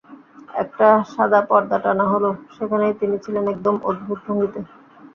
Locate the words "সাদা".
1.11-1.39